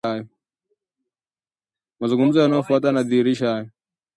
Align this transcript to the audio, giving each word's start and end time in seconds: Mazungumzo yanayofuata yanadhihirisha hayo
Mazungumzo 1.99 2.35
yanayofuata 2.37 2.87
yanadhihirisha 2.87 3.47
hayo 3.53 3.69